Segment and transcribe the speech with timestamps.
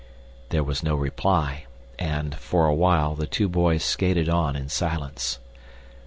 [0.49, 1.65] There was no reply,
[1.99, 5.37] and, for a while, the two boys skated on in silence.